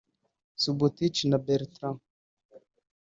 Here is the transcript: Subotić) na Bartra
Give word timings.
Subotić) 0.61 1.17
na 1.29 1.37
Bartra 1.45 1.87